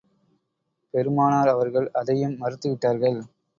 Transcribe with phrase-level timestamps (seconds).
[0.93, 3.19] பெருமானார் அவர்கள் அதையும் மறுத்து விட்டார்கள்.